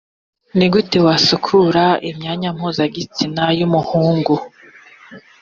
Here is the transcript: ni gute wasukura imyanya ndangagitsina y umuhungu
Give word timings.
ni 0.57 0.67
gute 0.73 0.97
wasukura 1.05 1.85
imyanya 2.09 2.49
ndangagitsina 2.57 3.43
y 3.57 3.61
umuhungu 3.67 4.33